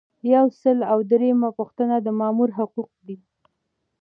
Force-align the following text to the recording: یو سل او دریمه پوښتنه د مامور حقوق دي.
یو 0.33 0.45
سل 0.61 0.77
او 0.91 0.97
دریمه 1.11 1.49
پوښتنه 1.59 1.95
د 2.01 2.07
مامور 2.19 2.49
حقوق 2.57 2.89
دي. 3.07 3.17